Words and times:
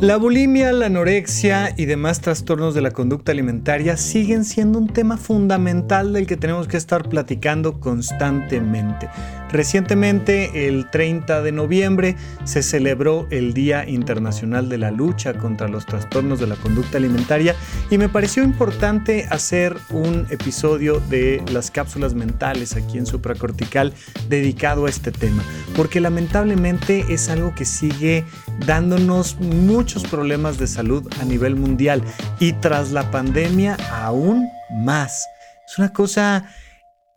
La 0.00 0.16
bulimia, 0.16 0.70
la 0.70 0.86
anorexia 0.86 1.74
y 1.76 1.86
demás 1.86 2.20
trastornos 2.20 2.72
de 2.72 2.80
la 2.80 2.92
conducta 2.92 3.32
alimentaria 3.32 3.96
siguen 3.96 4.44
siendo 4.44 4.78
un 4.78 4.86
tema 4.86 5.16
fundamental 5.16 6.12
del 6.12 6.24
que 6.28 6.36
tenemos 6.36 6.68
que 6.68 6.76
estar 6.76 7.08
platicando 7.08 7.80
constantemente. 7.80 9.08
Recientemente, 9.50 10.68
el 10.68 10.88
30 10.90 11.42
de 11.42 11.50
noviembre, 11.50 12.16
se 12.44 12.62
celebró 12.62 13.26
el 13.30 13.54
Día 13.54 13.88
Internacional 13.88 14.68
de 14.68 14.78
la 14.78 14.92
Lucha 14.92 15.34
contra 15.34 15.66
los 15.66 15.84
Trastornos 15.84 16.38
de 16.38 16.46
la 16.46 16.54
Conducta 16.56 16.98
Alimentaria 16.98 17.56
y 17.90 17.98
me 17.98 18.08
pareció 18.08 18.44
importante 18.44 19.26
hacer 19.30 19.74
un 19.90 20.26
episodio 20.30 21.00
de 21.00 21.42
las 21.50 21.72
cápsulas 21.72 22.14
mentales 22.14 22.76
aquí 22.76 22.98
en 22.98 23.06
Supracortical 23.06 23.94
dedicado 24.28 24.86
a 24.86 24.90
este 24.90 25.10
tema, 25.10 25.42
porque 25.74 26.00
lamentablemente 26.00 27.06
es 27.08 27.30
algo 27.30 27.52
que 27.54 27.64
sigue 27.64 28.24
dándonos 28.66 29.38
muchos 29.40 30.04
problemas 30.04 30.58
de 30.58 30.66
salud 30.66 31.06
a 31.20 31.24
nivel 31.24 31.56
mundial 31.56 32.02
y 32.40 32.52
tras 32.54 32.92
la 32.92 33.10
pandemia 33.10 33.76
aún 33.90 34.48
más. 34.70 35.26
Es 35.66 35.78
una 35.78 35.92
cosa 35.92 36.48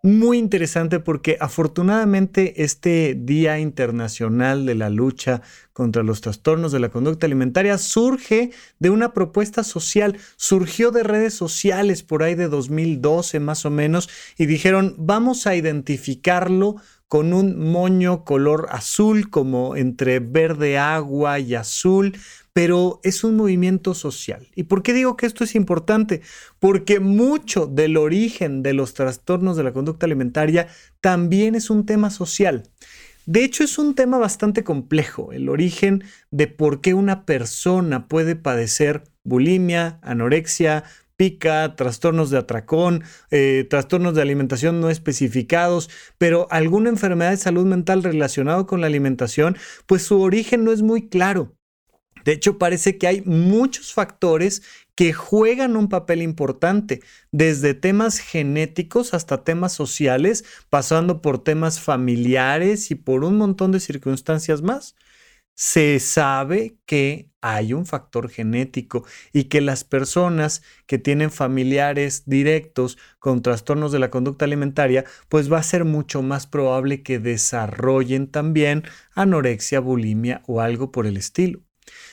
muy 0.03 0.39
interesante 0.39 0.99
porque 0.99 1.37
afortunadamente 1.39 2.63
este 2.63 3.15
Día 3.15 3.59
Internacional 3.59 4.65
de 4.65 4.73
la 4.73 4.89
Lucha 4.89 5.41
contra 5.73 6.01
los 6.01 6.21
Trastornos 6.21 6.71
de 6.71 6.79
la 6.79 6.89
Conducta 6.89 7.27
Alimentaria 7.27 7.77
surge 7.77 8.51
de 8.79 8.89
una 8.89 9.13
propuesta 9.13 9.63
social, 9.63 10.17
surgió 10.37 10.89
de 10.91 11.03
redes 11.03 11.35
sociales 11.35 12.01
por 12.01 12.23
ahí 12.23 12.33
de 12.33 12.47
2012 12.47 13.39
más 13.39 13.65
o 13.65 13.69
menos 13.69 14.09
y 14.37 14.47
dijeron 14.47 14.95
vamos 14.97 15.45
a 15.45 15.55
identificarlo 15.55 16.77
con 17.11 17.33
un 17.33 17.59
moño 17.59 18.23
color 18.23 18.67
azul 18.69 19.29
como 19.29 19.75
entre 19.75 20.19
verde 20.19 20.77
agua 20.77 21.39
y 21.39 21.55
azul 21.55 22.13
pero 22.53 23.01
es 23.03 23.25
un 23.25 23.35
movimiento 23.35 23.93
social. 23.93 24.47
¿Y 24.55 24.63
por 24.63 24.81
qué 24.81 24.93
digo 24.93 25.17
que 25.17 25.25
esto 25.25 25.43
es 25.43 25.53
importante? 25.55 26.21
Porque 26.59 27.01
mucho 27.01 27.67
del 27.67 27.97
origen 27.97 28.63
de 28.63 28.73
los 28.73 28.93
trastornos 28.93 29.57
de 29.57 29.63
la 29.63 29.73
conducta 29.73 30.05
alimentaria 30.05 30.69
también 31.01 31.55
es 31.55 31.69
un 31.69 31.85
tema 31.85 32.11
social. 32.11 32.63
De 33.25 33.43
hecho, 33.43 33.65
es 33.65 33.77
un 33.77 33.93
tema 33.93 34.17
bastante 34.17 34.63
complejo, 34.63 35.33
el 35.33 35.49
origen 35.49 36.05
de 36.31 36.47
por 36.47 36.79
qué 36.79 36.93
una 36.93 37.25
persona 37.25 38.07
puede 38.07 38.37
padecer 38.37 39.03
bulimia, 39.23 39.99
anorexia, 40.01 40.85
trastornos 41.29 42.31
de 42.31 42.39
atracón, 42.39 43.03
eh, 43.29 43.67
trastornos 43.69 44.15
de 44.15 44.23
alimentación 44.23 44.81
no 44.81 44.89
especificados, 44.89 45.89
pero 46.17 46.47
alguna 46.49 46.89
enfermedad 46.89 47.31
de 47.31 47.37
salud 47.37 47.65
mental 47.65 48.03
relacionada 48.03 48.65
con 48.65 48.81
la 48.81 48.87
alimentación, 48.87 49.57
pues 49.85 50.01
su 50.03 50.19
origen 50.19 50.63
no 50.63 50.71
es 50.71 50.81
muy 50.81 51.07
claro. 51.07 51.55
De 52.25 52.33
hecho, 52.33 52.57
parece 52.57 52.97
que 52.97 53.07
hay 53.07 53.21
muchos 53.21 53.93
factores 53.93 54.61
que 54.95 55.13
juegan 55.13 55.75
un 55.75 55.89
papel 55.89 56.21
importante, 56.21 57.01
desde 57.31 57.73
temas 57.73 58.19
genéticos 58.19 59.13
hasta 59.13 59.43
temas 59.43 59.73
sociales, 59.73 60.43
pasando 60.69 61.21
por 61.21 61.43
temas 61.43 61.79
familiares 61.79 62.91
y 62.91 62.95
por 62.95 63.23
un 63.23 63.37
montón 63.37 63.71
de 63.71 63.79
circunstancias 63.79 64.61
más. 64.61 64.95
Se 65.55 65.99
sabe 65.99 66.77
que 66.85 67.30
hay 67.41 67.73
un 67.73 67.85
factor 67.85 68.29
genético 68.29 69.05
y 69.33 69.45
que 69.45 69.61
las 69.61 69.83
personas 69.83 70.61
que 70.85 70.99
tienen 70.99 71.31
familiares 71.31 72.23
directos 72.25 72.97
con 73.19 73.41
trastornos 73.41 73.91
de 73.91 73.99
la 73.99 74.11
conducta 74.11 74.45
alimentaria, 74.45 75.05
pues 75.27 75.51
va 75.51 75.57
a 75.57 75.63
ser 75.63 75.83
mucho 75.83 76.21
más 76.21 76.47
probable 76.47 77.03
que 77.03 77.19
desarrollen 77.19 78.27
también 78.27 78.83
anorexia, 79.15 79.79
bulimia 79.79 80.43
o 80.47 80.61
algo 80.61 80.91
por 80.91 81.05
el 81.07 81.17
estilo. 81.17 81.61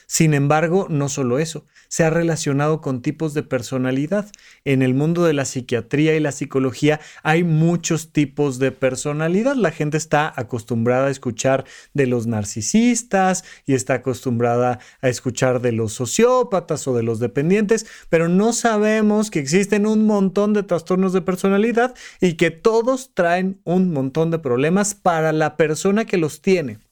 Sin 0.06 0.32
embargo, 0.32 0.86
no 0.88 1.08
solo 1.08 1.38
eso, 1.38 1.66
se 1.88 2.04
ha 2.04 2.10
relacionado 2.10 2.80
con 2.80 3.02
tipos 3.02 3.34
de 3.34 3.42
personalidad. 3.42 4.30
En 4.64 4.82
el 4.82 4.94
mundo 4.94 5.24
de 5.24 5.32
la 5.32 5.44
psiquiatría 5.44 6.14
y 6.16 6.20
la 6.20 6.32
psicología 6.32 7.00
hay 7.22 7.44
muchos 7.44 8.12
tipos 8.12 8.58
de 8.58 8.72
personalidad. 8.72 9.56
La 9.56 9.70
gente 9.70 9.96
está 9.96 10.32
acostumbrada 10.36 11.06
a 11.06 11.10
escuchar 11.10 11.64
de 11.94 12.06
los 12.06 12.26
narcisistas 12.26 13.44
y 13.66 13.74
está 13.74 13.94
acostumbrada 13.94 14.78
a 15.00 15.08
escuchar 15.08 15.60
de 15.60 15.72
los 15.72 15.94
sociópatas 15.94 16.86
o 16.86 16.94
de 16.94 17.02
los 17.02 17.18
dependientes, 17.18 17.86
pero 18.08 18.28
no 18.28 18.52
sabemos 18.52 19.30
que 19.30 19.40
existen 19.40 19.86
un 19.86 20.06
montón 20.06 20.52
de 20.52 20.62
trastornos 20.62 21.12
de 21.12 21.22
personalidad 21.22 21.94
y 22.20 22.34
que 22.34 22.50
todos 22.50 23.12
traen 23.14 23.60
un 23.64 23.92
montón 23.92 24.30
de 24.30 24.38
problemas 24.38 24.94
para 24.94 25.32
la 25.32 25.56
persona 25.56 26.04
que 26.04 26.18
los 26.18 26.42
tiene. 26.42 26.87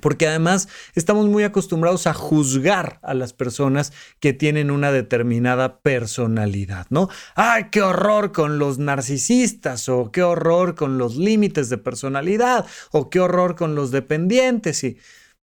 Porque 0.00 0.26
además 0.26 0.68
estamos 0.94 1.26
muy 1.26 1.44
acostumbrados 1.44 2.06
a 2.06 2.14
juzgar 2.14 2.98
a 3.02 3.14
las 3.14 3.32
personas 3.32 3.92
que 4.20 4.32
tienen 4.32 4.70
una 4.70 4.92
determinada 4.92 5.80
personalidad, 5.80 6.86
¿no? 6.90 7.08
¡Ay, 7.34 7.66
qué 7.70 7.82
horror 7.82 8.32
con 8.32 8.58
los 8.58 8.78
narcisistas! 8.78 9.88
O 9.88 10.10
qué 10.12 10.22
horror 10.22 10.74
con 10.74 10.98
los 10.98 11.16
límites 11.16 11.68
de 11.68 11.78
personalidad, 11.78 12.66
o 12.90 13.10
qué 13.10 13.20
horror 13.20 13.56
con 13.56 13.74
los 13.74 13.90
dependientes. 13.90 14.84
Y... 14.84 14.98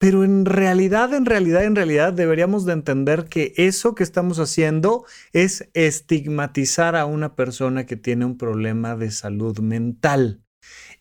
Pero 0.01 0.25
en 0.25 0.47
realidad, 0.47 1.13
en 1.13 1.27
realidad, 1.27 1.63
en 1.65 1.77
realidad 1.77 2.15
deberíamos 2.15 2.65
de 2.65 2.73
entender 2.73 3.27
que 3.27 3.53
eso 3.57 3.95
que 3.95 4.03
estamos 4.03 4.39
haciendo 4.39 5.05
es 5.35 5.69
estigmatizar 5.75 6.97
a 6.97 7.05
una 7.05 7.37
persona 7.37 7.85
que 7.85 7.97
tiene 7.97 8.25
un 8.25 8.39
problema 8.39 8.97
de 8.97 9.11
salud 9.11 9.59
mental 9.59 10.43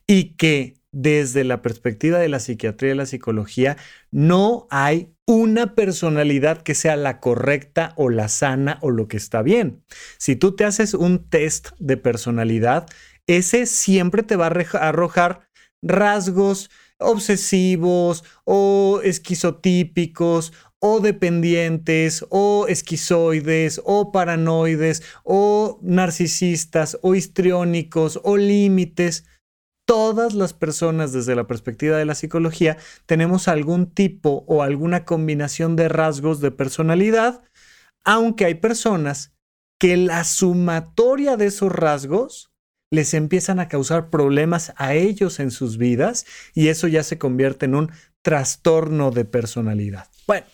y 0.05 0.35
que 0.35 0.78
desde 0.91 1.43
la 1.43 1.61
perspectiva 1.61 2.17
de 2.19 2.29
la 2.29 2.39
psiquiatría 2.39 2.93
y 2.93 2.95
la 2.95 3.05
psicología, 3.05 3.77
no 4.11 4.67
hay 4.69 5.13
una 5.25 5.75
personalidad 5.75 6.61
que 6.61 6.73
sea 6.73 6.95
la 6.95 7.19
correcta 7.19 7.93
o 7.95 8.09
la 8.09 8.27
sana 8.29 8.79
o 8.81 8.89
lo 8.89 9.07
que 9.07 9.17
está 9.17 9.41
bien. 9.41 9.83
Si 10.17 10.35
tú 10.35 10.55
te 10.55 10.65
haces 10.65 10.93
un 10.93 11.29
test 11.29 11.69
de 11.77 11.97
personalidad, 11.97 12.87
ese 13.27 13.67
siempre 13.67 14.23
te 14.23 14.35
va 14.35 14.47
a 14.47 14.87
arrojar 14.87 15.47
rasgos 15.81 16.71
obsesivos 16.97 18.23
o 18.43 19.01
esquizotípicos 19.03 20.51
o 20.79 20.99
dependientes 20.99 22.25
o 22.29 22.65
esquizoides 22.67 23.81
o 23.85 24.11
paranoides 24.11 25.03
o 25.23 25.79
narcisistas 25.81 26.97
o 27.01 27.15
histriónicos 27.15 28.19
o 28.23 28.37
límites 28.37 29.25
todas 29.89 30.35
las 30.35 30.53
personas 30.53 31.13
desde 31.13 31.35
la 31.35 31.47
perspectiva 31.47 31.97
de 31.97 32.05
la 32.05 32.13
psicología 32.13 32.77
tenemos 33.07 33.47
algún 33.47 33.89
tipo 33.89 34.43
o 34.45 34.61
alguna 34.61 35.03
combinación 35.03 35.75
de 35.75 35.89
rasgos 35.89 36.41
de 36.41 36.51
personalidad, 36.51 37.41
aunque 38.05 38.45
hay 38.45 38.53
personas 38.53 39.33
que 39.79 39.97
la 39.97 40.25
sumatoria 40.25 41.37
de 41.37 41.47
esos 41.47 41.71
rasgos 41.71 42.51
les 42.91 43.15
empiezan 43.15 43.59
a 43.59 43.67
causar 43.67 44.11
problemas 44.11 44.73
a 44.77 44.93
ellos 44.93 45.39
en 45.39 45.49
sus 45.49 45.79
vidas 45.79 46.27
y 46.53 46.67
eso 46.67 46.87
ya 46.87 47.01
se 47.01 47.17
convierte 47.17 47.65
en 47.65 47.73
un 47.73 47.91
trastorno 48.21 49.09
de 49.09 49.25
personalidad. 49.25 50.07
Bueno, 50.27 50.45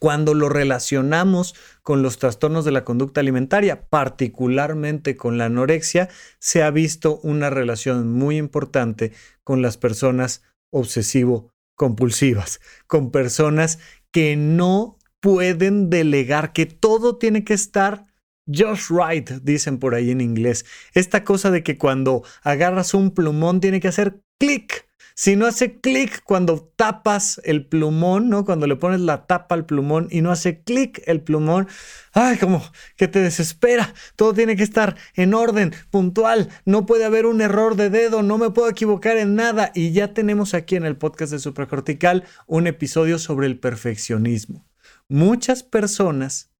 Cuando 0.00 0.32
lo 0.32 0.48
relacionamos 0.48 1.54
con 1.82 2.02
los 2.02 2.16
trastornos 2.16 2.64
de 2.64 2.72
la 2.72 2.84
conducta 2.84 3.20
alimentaria, 3.20 3.86
particularmente 3.88 5.14
con 5.14 5.36
la 5.36 5.44
anorexia, 5.44 6.08
se 6.38 6.62
ha 6.62 6.70
visto 6.70 7.20
una 7.22 7.50
relación 7.50 8.10
muy 8.10 8.38
importante 8.38 9.12
con 9.44 9.60
las 9.60 9.76
personas 9.76 10.42
obsesivo-compulsivas, 10.72 12.60
con 12.86 13.10
personas 13.10 13.78
que 14.10 14.36
no 14.36 14.96
pueden 15.20 15.90
delegar, 15.90 16.54
que 16.54 16.64
todo 16.64 17.18
tiene 17.18 17.44
que 17.44 17.52
estar 17.52 18.06
just 18.48 18.90
right, 18.90 19.28
dicen 19.42 19.78
por 19.78 19.94
ahí 19.94 20.10
en 20.10 20.22
inglés. 20.22 20.64
Esta 20.94 21.24
cosa 21.24 21.50
de 21.50 21.62
que 21.62 21.76
cuando 21.76 22.24
agarras 22.42 22.94
un 22.94 23.10
plumón 23.10 23.60
tiene 23.60 23.80
que 23.80 23.88
hacer 23.88 24.22
clic 24.38 24.88
si 25.20 25.36
no 25.36 25.44
hace 25.44 25.78
clic 25.82 26.22
cuando 26.24 26.72
tapas 26.76 27.42
el 27.44 27.66
plumón, 27.66 28.30
¿no? 28.30 28.46
Cuando 28.46 28.66
le 28.66 28.76
pones 28.76 29.00
la 29.02 29.26
tapa 29.26 29.54
al 29.54 29.66
plumón 29.66 30.08
y 30.10 30.22
no 30.22 30.30
hace 30.30 30.62
clic 30.62 31.02
el 31.04 31.20
plumón, 31.20 31.68
ay, 32.14 32.38
como 32.38 32.62
que 32.96 33.06
te 33.06 33.20
desespera. 33.20 33.92
Todo 34.16 34.32
tiene 34.32 34.56
que 34.56 34.62
estar 34.62 34.96
en 35.16 35.34
orden, 35.34 35.74
puntual. 35.90 36.48
No 36.64 36.86
puede 36.86 37.04
haber 37.04 37.26
un 37.26 37.42
error 37.42 37.76
de 37.76 37.90
dedo, 37.90 38.22
no 38.22 38.38
me 38.38 38.48
puedo 38.48 38.70
equivocar 38.70 39.18
en 39.18 39.34
nada. 39.34 39.72
Y 39.74 39.92
ya 39.92 40.14
tenemos 40.14 40.54
aquí 40.54 40.76
en 40.76 40.86
el 40.86 40.96
podcast 40.96 41.32
de 41.32 41.38
Supracortical 41.38 42.24
un 42.46 42.66
episodio 42.66 43.18
sobre 43.18 43.46
el 43.46 43.58
perfeccionismo. 43.58 44.66
Muchas 45.06 45.62
personas, 45.62 46.50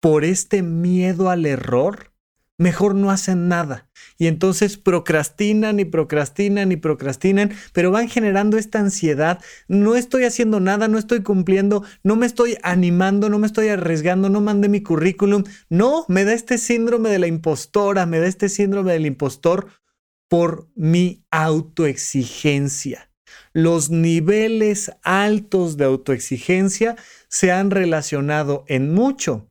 por 0.00 0.24
este 0.24 0.64
miedo 0.64 1.30
al 1.30 1.46
error, 1.46 2.10
mejor 2.58 2.94
no 2.94 3.10
hacen 3.10 3.48
nada. 3.48 3.88
Y 4.18 4.26
entonces 4.26 4.76
procrastinan 4.76 5.80
y 5.80 5.84
procrastinan 5.84 6.72
y 6.72 6.76
procrastinan, 6.76 7.52
pero 7.72 7.90
van 7.90 8.08
generando 8.08 8.58
esta 8.58 8.80
ansiedad. 8.80 9.40
No 9.68 9.94
estoy 9.94 10.24
haciendo 10.24 10.60
nada, 10.60 10.88
no 10.88 10.98
estoy 10.98 11.22
cumpliendo, 11.22 11.84
no 12.02 12.16
me 12.16 12.26
estoy 12.26 12.58
animando, 12.62 13.30
no 13.30 13.38
me 13.38 13.46
estoy 13.46 13.68
arriesgando, 13.68 14.28
no 14.28 14.40
mandé 14.40 14.68
mi 14.68 14.82
currículum. 14.82 15.44
No, 15.70 16.04
me 16.08 16.24
da 16.24 16.34
este 16.34 16.58
síndrome 16.58 17.08
de 17.08 17.20
la 17.20 17.28
impostora, 17.28 18.04
me 18.04 18.18
da 18.18 18.26
este 18.26 18.48
síndrome 18.48 18.92
del 18.92 19.06
impostor 19.06 19.68
por 20.28 20.68
mi 20.74 21.24
autoexigencia. 21.30 23.10
Los 23.52 23.90
niveles 23.90 24.92
altos 25.02 25.76
de 25.76 25.84
autoexigencia 25.84 26.96
se 27.28 27.52
han 27.52 27.70
relacionado 27.70 28.64
en 28.68 28.92
mucho 28.92 29.48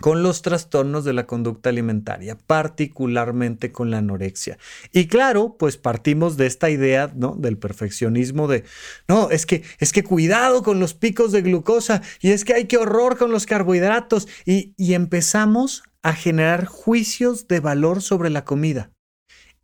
con 0.00 0.22
los 0.22 0.42
trastornos 0.42 1.04
de 1.04 1.12
la 1.12 1.26
conducta 1.26 1.70
alimentaria, 1.70 2.36
particularmente 2.46 3.72
con 3.72 3.90
la 3.90 3.98
anorexia. 3.98 4.58
Y 4.92 5.06
claro, 5.06 5.56
pues 5.58 5.76
partimos 5.76 6.36
de 6.36 6.46
esta 6.46 6.70
idea, 6.70 7.12
¿no? 7.14 7.34
Del 7.36 7.58
perfeccionismo 7.58 8.48
de, 8.48 8.64
no, 9.08 9.30
es 9.30 9.46
que, 9.46 9.62
es 9.78 9.92
que 9.92 10.04
cuidado 10.04 10.62
con 10.62 10.80
los 10.80 10.94
picos 10.94 11.32
de 11.32 11.42
glucosa 11.42 12.02
y 12.20 12.30
es 12.30 12.44
que 12.44 12.54
hay 12.54 12.64
que 12.66 12.78
horror 12.78 13.16
con 13.16 13.30
los 13.30 13.46
carbohidratos 13.46 14.28
y, 14.44 14.74
y 14.76 14.94
empezamos 14.94 15.82
a 16.02 16.12
generar 16.12 16.66
juicios 16.66 17.48
de 17.48 17.60
valor 17.60 18.02
sobre 18.02 18.30
la 18.30 18.44
comida. 18.44 18.90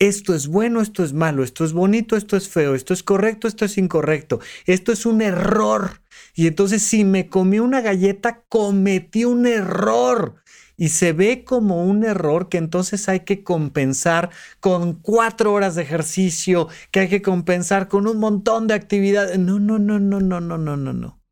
Esto 0.02 0.34
es 0.34 0.48
bueno, 0.48 0.80
esto 0.80 1.04
es 1.04 1.12
malo, 1.12 1.44
esto 1.44 1.64
es 1.64 1.72
bonito, 1.72 2.16
esto 2.16 2.36
es 2.36 2.48
feo, 2.48 2.74
esto 2.74 2.92
es 2.92 3.04
correcto, 3.04 3.46
esto 3.46 3.64
es 3.64 3.78
incorrecto, 3.78 4.40
esto 4.66 4.90
es 4.90 5.06
un 5.06 5.22
error. 5.22 6.02
Y 6.34 6.48
entonces 6.48 6.82
si 6.82 7.04
me 7.04 7.28
comí 7.28 7.60
una 7.60 7.82
galleta, 7.82 8.42
cometí 8.48 9.24
un 9.24 9.46
error. 9.46 10.42
Y 10.76 10.88
se 10.88 11.12
ve 11.12 11.44
como 11.44 11.84
un 11.84 12.02
error 12.02 12.48
que 12.48 12.58
entonces 12.58 13.08
hay 13.08 13.20
que 13.20 13.44
compensar 13.44 14.30
con 14.58 14.94
cuatro 14.94 15.52
horas 15.52 15.76
de 15.76 15.82
ejercicio, 15.82 16.66
que 16.90 16.98
hay 16.98 17.08
que 17.08 17.22
compensar 17.22 17.86
con 17.86 18.08
un 18.08 18.18
montón 18.18 18.66
de 18.66 18.74
actividades. 18.74 19.38
No, 19.38 19.60
no, 19.60 19.78
no, 19.78 20.00
no, 20.00 20.18
no, 20.18 20.40
no, 20.40 20.58
no, 20.58 20.76
no, 20.76 20.92
no. 20.92 21.22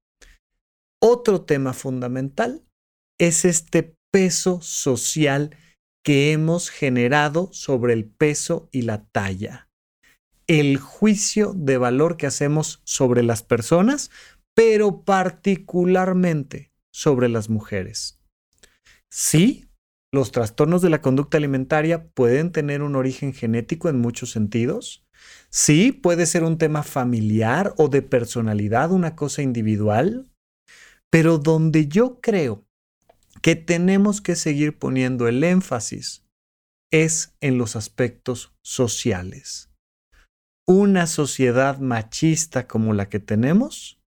Otro 1.02 1.40
tema 1.40 1.72
fundamental 1.72 2.62
es 3.18 3.44
este 3.44 3.96
peso 4.12 4.60
social 4.62 5.56
que 6.04 6.32
hemos 6.32 6.70
generado 6.70 7.48
sobre 7.52 7.92
el 7.92 8.06
peso 8.06 8.68
y 8.72 8.82
la 8.82 9.04
talla. 9.04 9.68
El 10.46 10.78
juicio 10.78 11.52
de 11.54 11.78
valor 11.78 12.16
que 12.16 12.26
hacemos 12.26 12.80
sobre 12.84 13.22
las 13.22 13.42
personas 13.42 14.10
pero 14.54 15.04
particularmente 15.04 16.70
sobre 16.92 17.28
las 17.28 17.48
mujeres. 17.48 18.20
Sí, 19.10 19.70
los 20.12 20.32
trastornos 20.32 20.82
de 20.82 20.90
la 20.90 21.00
conducta 21.00 21.38
alimentaria 21.38 22.08
pueden 22.12 22.52
tener 22.52 22.82
un 22.82 22.96
origen 22.96 23.32
genético 23.32 23.88
en 23.88 24.00
muchos 24.00 24.30
sentidos. 24.30 25.04
Sí, 25.50 25.92
puede 25.92 26.26
ser 26.26 26.44
un 26.44 26.58
tema 26.58 26.82
familiar 26.82 27.74
o 27.76 27.88
de 27.88 28.02
personalidad, 28.02 28.90
una 28.90 29.16
cosa 29.16 29.42
individual. 29.42 30.30
Pero 31.10 31.38
donde 31.38 31.88
yo 31.88 32.20
creo 32.20 32.66
que 33.42 33.56
tenemos 33.56 34.20
que 34.20 34.36
seguir 34.36 34.78
poniendo 34.78 35.28
el 35.28 35.42
énfasis 35.44 36.24
es 36.92 37.36
en 37.40 37.58
los 37.58 37.76
aspectos 37.76 38.52
sociales. 38.62 39.70
Una 40.66 41.06
sociedad 41.06 41.78
machista 41.78 42.66
como 42.66 42.94
la 42.94 43.08
que 43.08 43.20
tenemos 43.20 44.00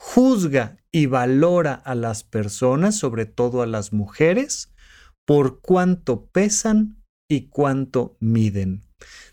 juzga 0.00 0.78
y 0.90 1.06
valora 1.06 1.74
a 1.74 1.94
las 1.94 2.24
personas, 2.24 2.96
sobre 2.96 3.26
todo 3.26 3.62
a 3.62 3.66
las 3.66 3.92
mujeres, 3.92 4.72
por 5.26 5.60
cuánto 5.60 6.26
pesan 6.26 7.04
y 7.28 7.48
cuánto 7.48 8.16
miden. 8.18 8.82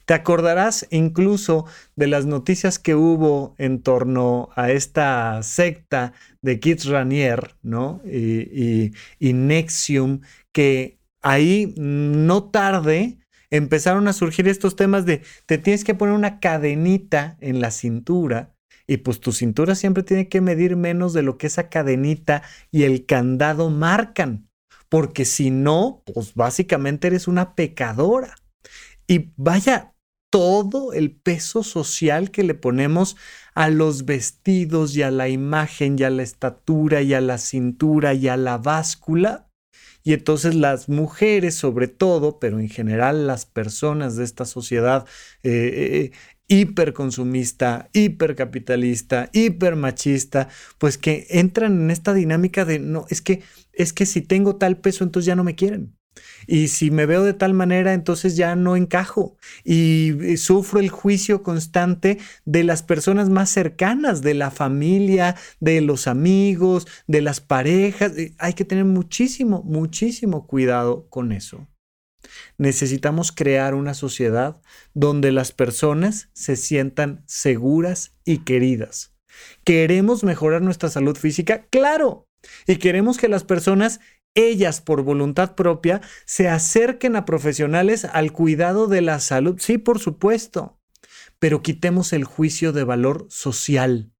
Te 0.05 0.13
acordarás 0.13 0.87
incluso 0.89 1.65
de 1.95 2.07
las 2.07 2.25
noticias 2.25 2.79
que 2.79 2.95
hubo 2.95 3.55
en 3.57 3.81
torno 3.81 4.49
a 4.55 4.71
esta 4.71 5.41
secta 5.43 6.13
de 6.41 6.59
Kids 6.59 6.85
Ranier, 6.85 7.55
¿no? 7.61 8.01
Y, 8.05 8.93
y 9.19 9.33
Nexium, 9.33 10.21
que 10.53 10.99
ahí 11.21 11.73
no 11.77 12.45
tarde 12.45 13.17
empezaron 13.49 14.07
a 14.07 14.13
surgir 14.13 14.47
estos 14.47 14.75
temas 14.75 15.05
de 15.05 15.21
te 15.45 15.57
tienes 15.57 15.83
que 15.83 15.95
poner 15.95 16.15
una 16.15 16.39
cadenita 16.39 17.37
en 17.39 17.61
la 17.61 17.71
cintura 17.71 18.53
y 18.87 18.97
pues 18.97 19.19
tu 19.19 19.33
cintura 19.33 19.75
siempre 19.75 20.03
tiene 20.03 20.29
que 20.29 20.39
medir 20.41 20.77
menos 20.77 21.11
de 21.13 21.21
lo 21.21 21.37
que 21.37 21.47
esa 21.47 21.69
cadenita 21.69 22.41
y 22.71 22.83
el 22.83 23.05
candado 23.05 23.69
marcan. 23.69 24.49
Porque 24.89 25.25
si 25.25 25.51
no, 25.51 26.01
pues 26.05 26.33
básicamente 26.33 27.07
eres 27.07 27.27
una 27.27 27.53
pecadora. 27.53 28.35
Y 29.07 29.31
vaya 29.37 29.95
todo 30.29 30.93
el 30.93 31.15
peso 31.15 31.63
social 31.63 32.31
que 32.31 32.43
le 32.43 32.53
ponemos 32.53 33.15
a 33.55 33.69
los 33.69 34.05
vestidos 34.05 34.95
y 34.95 35.01
a 35.01 35.11
la 35.11 35.29
imagen 35.29 35.97
y 35.97 36.03
a 36.03 36.09
la 36.09 36.23
estatura 36.23 37.01
y 37.01 37.13
a 37.13 37.21
la 37.21 37.37
cintura 37.37 38.13
y 38.13 38.27
a 38.27 38.37
la 38.37 38.57
báscula. 38.57 39.49
Y 40.03 40.13
entonces 40.13 40.55
las 40.55 40.89
mujeres 40.89 41.55
sobre 41.55 41.87
todo, 41.87 42.39
pero 42.39 42.59
en 42.59 42.69
general 42.69 43.27
las 43.27 43.45
personas 43.45 44.15
de 44.15 44.23
esta 44.23 44.45
sociedad 44.45 45.05
eh, 45.43 46.11
eh, 46.11 46.11
hiperconsumista, 46.47 47.89
hipercapitalista, 47.93 49.29
hipermachista, 49.33 50.49
pues 50.77 50.97
que 50.97 51.27
entran 51.29 51.81
en 51.81 51.91
esta 51.91 52.13
dinámica 52.13 52.63
de 52.63 52.79
no, 52.79 53.05
es 53.09 53.21
que 53.21 53.43
es 53.73 53.93
que 53.93 54.05
si 54.05 54.21
tengo 54.21 54.55
tal 54.57 54.79
peso 54.79 55.03
entonces 55.03 55.27
ya 55.27 55.35
no 55.35 55.43
me 55.43 55.55
quieren. 55.55 55.96
Y 56.47 56.69
si 56.69 56.91
me 56.91 57.05
veo 57.05 57.23
de 57.23 57.33
tal 57.33 57.53
manera, 57.53 57.93
entonces 57.93 58.35
ya 58.35 58.55
no 58.55 58.75
encajo. 58.75 59.37
Y 59.63 60.37
sufro 60.37 60.79
el 60.79 60.89
juicio 60.89 61.43
constante 61.43 62.17
de 62.45 62.63
las 62.63 62.83
personas 62.83 63.29
más 63.29 63.49
cercanas, 63.49 64.21
de 64.21 64.33
la 64.33 64.51
familia, 64.51 65.35
de 65.59 65.81
los 65.81 66.07
amigos, 66.07 66.87
de 67.07 67.21
las 67.21 67.41
parejas. 67.41 68.13
Hay 68.37 68.53
que 68.53 68.65
tener 68.65 68.85
muchísimo, 68.85 69.63
muchísimo 69.63 70.47
cuidado 70.47 71.07
con 71.09 71.31
eso. 71.31 71.67
Necesitamos 72.57 73.31
crear 73.31 73.73
una 73.73 73.93
sociedad 73.93 74.59
donde 74.93 75.31
las 75.31 75.51
personas 75.51 76.29
se 76.33 76.55
sientan 76.55 77.23
seguras 77.25 78.13
y 78.25 78.39
queridas. 78.39 79.13
¿Queremos 79.63 80.23
mejorar 80.23 80.61
nuestra 80.61 80.89
salud 80.89 81.15
física? 81.15 81.65
Claro. 81.69 82.27
Y 82.65 82.77
queremos 82.77 83.17
que 83.17 83.27
las 83.27 83.43
personas, 83.43 83.99
ellas 84.37 84.79
por 84.79 85.01
voluntad 85.01 85.55
propia, 85.55 86.01
se 86.25 86.47
acerquen 86.47 87.15
a 87.15 87.25
profesionales 87.25 88.05
al 88.05 88.31
cuidado 88.31 88.87
de 88.87 89.01
la 89.01 89.19
salud. 89.19 89.57
Sí, 89.59 89.77
por 89.77 89.99
supuesto. 89.99 90.79
Pero 91.39 91.61
quitemos 91.61 92.13
el 92.13 92.23
juicio 92.23 92.71
de 92.71 92.83
valor 92.83 93.27
social. 93.29 94.11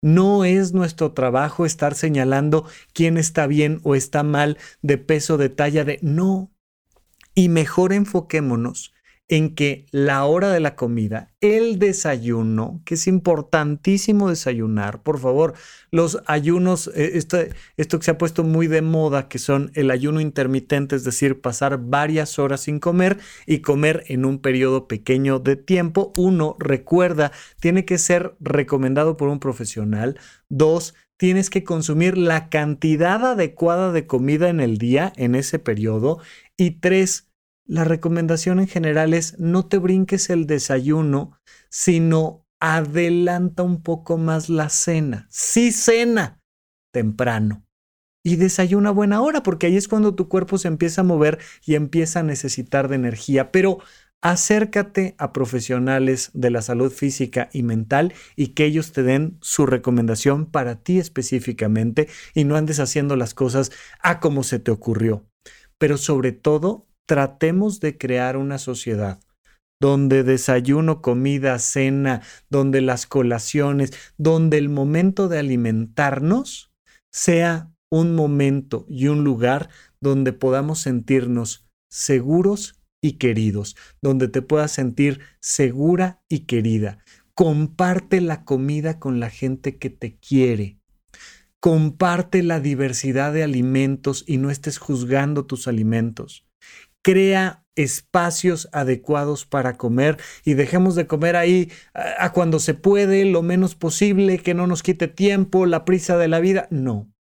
No 0.00 0.44
es 0.44 0.72
nuestro 0.72 1.12
trabajo 1.12 1.66
estar 1.66 1.94
señalando 1.94 2.66
quién 2.92 3.16
está 3.16 3.46
bien 3.46 3.80
o 3.84 3.94
está 3.94 4.22
mal 4.22 4.58
de 4.82 4.98
peso, 4.98 5.36
de 5.38 5.48
talla, 5.48 5.84
de... 5.84 5.98
No, 6.02 6.52
y 7.34 7.48
mejor 7.48 7.92
enfoquémonos 7.92 8.94
en 9.28 9.54
que 9.54 9.86
la 9.90 10.24
hora 10.26 10.50
de 10.50 10.60
la 10.60 10.76
comida, 10.76 11.32
el 11.40 11.78
desayuno, 11.78 12.82
que 12.84 12.94
es 12.94 13.06
importantísimo 13.06 14.28
desayunar, 14.28 15.02
por 15.02 15.18
favor, 15.18 15.54
los 15.90 16.18
ayunos, 16.26 16.88
eh, 16.94 17.12
esto, 17.14 17.38
esto 17.78 17.98
que 17.98 18.04
se 18.04 18.10
ha 18.10 18.18
puesto 18.18 18.44
muy 18.44 18.66
de 18.66 18.82
moda, 18.82 19.28
que 19.28 19.38
son 19.38 19.70
el 19.74 19.90
ayuno 19.90 20.20
intermitente, 20.20 20.94
es 20.94 21.04
decir, 21.04 21.40
pasar 21.40 21.78
varias 21.78 22.38
horas 22.38 22.62
sin 22.62 22.80
comer 22.80 23.18
y 23.46 23.60
comer 23.60 24.04
en 24.08 24.26
un 24.26 24.40
periodo 24.40 24.86
pequeño 24.88 25.38
de 25.38 25.56
tiempo. 25.56 26.12
Uno, 26.18 26.56
recuerda, 26.58 27.32
tiene 27.60 27.86
que 27.86 27.96
ser 27.96 28.36
recomendado 28.40 29.16
por 29.16 29.28
un 29.28 29.40
profesional. 29.40 30.18
Dos, 30.50 30.94
tienes 31.16 31.48
que 31.48 31.64
consumir 31.64 32.18
la 32.18 32.50
cantidad 32.50 33.24
adecuada 33.24 33.90
de 33.92 34.06
comida 34.06 34.50
en 34.50 34.60
el 34.60 34.76
día, 34.76 35.14
en 35.16 35.34
ese 35.34 35.58
periodo. 35.58 36.18
Y 36.56 36.72
tres, 36.80 37.30
la 37.66 37.84
recomendación 37.84 38.60
en 38.60 38.68
general 38.68 39.14
es 39.14 39.38
no 39.38 39.66
te 39.66 39.78
brinques 39.78 40.30
el 40.30 40.46
desayuno, 40.46 41.38
sino 41.70 42.46
adelanta 42.60 43.62
un 43.62 43.82
poco 43.82 44.18
más 44.18 44.48
la 44.48 44.68
cena. 44.68 45.26
Sí 45.30 45.72
cena 45.72 46.40
temprano. 46.92 47.66
Y 48.26 48.36
desayuna 48.36 48.88
a 48.88 48.92
buena 48.92 49.20
hora, 49.20 49.42
porque 49.42 49.66
ahí 49.66 49.76
es 49.76 49.86
cuando 49.86 50.14
tu 50.14 50.28
cuerpo 50.28 50.56
se 50.56 50.68
empieza 50.68 51.02
a 51.02 51.04
mover 51.04 51.38
y 51.66 51.74
empieza 51.74 52.20
a 52.20 52.22
necesitar 52.22 52.88
de 52.88 52.94
energía. 52.94 53.52
Pero 53.52 53.80
acércate 54.22 55.14
a 55.18 55.34
profesionales 55.34 56.30
de 56.32 56.50
la 56.50 56.62
salud 56.62 56.90
física 56.90 57.50
y 57.52 57.62
mental 57.62 58.14
y 58.34 58.48
que 58.48 58.64
ellos 58.64 58.92
te 58.92 59.02
den 59.02 59.36
su 59.42 59.66
recomendación 59.66 60.46
para 60.46 60.82
ti 60.82 60.98
específicamente 60.98 62.08
y 62.32 62.44
no 62.44 62.56
andes 62.56 62.80
haciendo 62.80 63.16
las 63.16 63.34
cosas 63.34 63.70
a 64.00 64.20
como 64.20 64.42
se 64.42 64.58
te 64.58 64.70
ocurrió. 64.70 65.26
Pero 65.76 65.98
sobre 65.98 66.32
todo, 66.32 66.86
tratemos 67.06 67.80
de 67.80 67.96
crear 67.98 68.36
una 68.36 68.58
sociedad 68.58 69.20
donde 69.80 70.22
desayuno, 70.22 71.02
comida, 71.02 71.58
cena, 71.58 72.22
donde 72.48 72.80
las 72.80 73.06
colaciones, 73.06 73.92
donde 74.16 74.56
el 74.56 74.68
momento 74.70 75.28
de 75.28 75.38
alimentarnos 75.38 76.72
sea 77.12 77.70
un 77.90 78.14
momento 78.14 78.86
y 78.88 79.08
un 79.08 79.24
lugar 79.24 79.68
donde 80.00 80.32
podamos 80.32 80.80
sentirnos 80.80 81.68
seguros 81.90 82.80
y 83.02 83.18
queridos, 83.18 83.76
donde 84.00 84.28
te 84.28 84.42
puedas 84.42 84.72
sentir 84.72 85.20
segura 85.40 86.22
y 86.28 86.40
querida. 86.46 87.04
Comparte 87.34 88.20
la 88.20 88.44
comida 88.44 88.98
con 88.98 89.20
la 89.20 89.28
gente 89.28 89.76
que 89.76 89.90
te 89.90 90.16
quiere. 90.16 90.78
Comparte 91.60 92.42
la 92.42 92.58
diversidad 92.60 93.32
de 93.32 93.42
alimentos 93.42 94.24
y 94.26 94.38
no 94.38 94.50
estés 94.50 94.78
juzgando 94.78 95.46
tus 95.46 95.68
alimentos. 95.68 96.43
Crea 97.04 97.64
espacios 97.76 98.70
adecuados 98.72 99.44
para 99.44 99.76
comer 99.76 100.16
y 100.42 100.54
dejemos 100.54 100.94
de 100.94 101.06
comer 101.06 101.36
ahí 101.36 101.70
a, 101.92 102.32
cuando 102.32 102.58
se 102.60 102.72
puede, 102.72 103.26
lo 103.26 103.42
menos 103.42 103.74
posible, 103.74 104.38
que 104.38 104.54
no 104.54 104.66
nos 104.66 104.82
quite 104.82 105.06
tiempo, 105.06 105.66
la 105.66 105.84
prisa 105.84 106.16
de 106.16 106.28
la 106.28 106.40
vida. 106.40 106.66
No. 106.70 107.12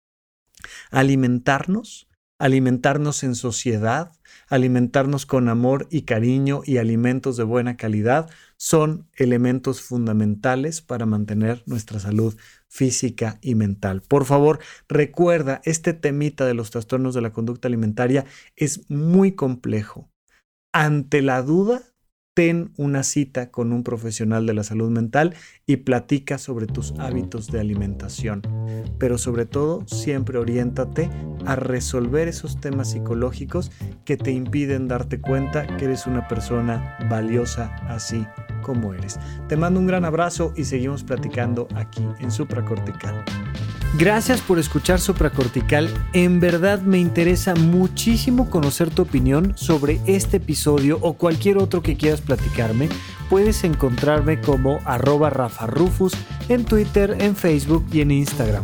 Alimentarnos, 0.90 2.08
alimentarnos 2.40 3.24
en 3.24 3.36
sociedad, 3.36 4.14
alimentarnos 4.48 5.26
con 5.26 5.50
amor 5.50 5.88
y 5.92 6.04
cariño 6.04 6.62
y 6.64 6.78
alimentos 6.78 7.36
de 7.36 7.44
buena 7.44 7.76
calidad 7.76 8.30
son 8.56 9.10
elementos 9.18 9.82
fundamentales 9.82 10.82
para 10.82 11.06
mantener 11.06 11.62
nuestra 11.66 12.00
salud 12.00 12.38
física 12.74 13.38
y 13.44 13.54
mental. 13.54 14.02
Por 14.02 14.26
favor, 14.26 14.58
recuerda, 14.90 15.62
este 15.64 15.94
temita 15.94 16.48
de 16.48 16.56
los 16.56 16.72
trastornos 16.72 17.14
de 17.14 17.22
la 17.22 17.32
conducta 17.32 17.68
alimentaria 17.68 18.26
es 18.56 18.90
muy 18.90 19.34
complejo. 19.34 20.10
Ante 20.74 21.22
la 21.22 21.44
duda, 21.44 21.84
ten 22.34 22.74
una 22.78 23.04
cita 23.04 23.52
con 23.52 23.74
un 23.74 23.84
profesional 23.84 24.48
de 24.48 24.56
la 24.56 24.64
salud 24.64 24.90
mental 24.90 25.36
y 25.68 25.78
platica 25.78 26.40
sobre 26.40 26.66
tus 26.66 26.96
hábitos 26.98 27.52
de 27.52 27.60
alimentación. 27.60 28.42
Pero 28.98 29.20
sobre 29.20 29.46
todo, 29.46 29.86
siempre 29.86 30.40
oriéntate 30.40 31.12
a 31.46 31.56
resolver 31.56 32.28
esos 32.28 32.60
temas 32.60 32.90
psicológicos 32.90 33.72
que 34.04 34.18
te 34.18 34.32
impiden 34.32 34.88
darte 34.88 35.22
cuenta 35.22 35.78
que 35.78 35.86
eres 35.86 36.08
una 36.08 36.28
persona 36.28 36.98
valiosa 37.08 37.76
así 37.88 38.26
como 38.64 38.96
eres. 38.96 39.20
Te 39.48 39.56
mando 39.56 39.80
un 39.80 39.86
gran 39.86 40.06
abrazo 40.06 40.54
y 40.56 40.64
seguimos 40.64 41.04
platicando 41.04 41.68
aquí 41.76 42.04
en 42.20 42.32
Supracortical. 42.32 43.24
Gracias 43.96 44.42
por 44.42 44.58
escuchar 44.58 45.00
Supracortical. 45.00 45.88
En 46.14 46.40
verdad 46.40 46.82
me 46.82 46.98
interesa 46.98 47.54
muchísimo 47.54 48.50
conocer 48.50 48.90
tu 48.90 49.04
opinión 49.04 49.54
sobre 49.56 50.02
este 50.08 50.38
episodio 50.38 50.98
o 51.02 51.14
cualquier 51.14 51.60
otro 51.60 51.84
que 51.84 51.96
quieras 51.96 52.22
platicarme. 52.22 52.90
Puedes 53.30 53.64
encontrarme 53.64 54.42
como 54.42 54.80
arroba 54.86 55.30
Rafa 55.30 55.68
Rufus 55.68 56.14
en 56.50 56.66
Twitter, 56.66 57.18
en 57.20 57.36
Facebook 57.36 57.86
y 57.92 58.02
en 58.02 58.10
Instagram. 58.10 58.64